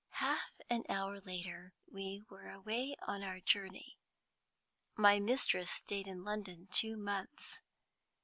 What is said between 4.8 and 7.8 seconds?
My mistress stayed in London two months.